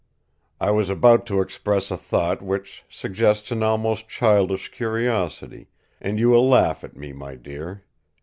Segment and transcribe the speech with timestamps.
[0.59, 5.67] "I was about to express a thought which suggests an almost childish curiosity,
[6.01, 7.83] and you will laugh at me, my dear.